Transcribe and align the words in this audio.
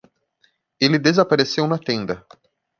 Ele 0.79 0.97
desapareceu 0.97 1.67
na 1.67 1.77
tenda. 1.77 2.25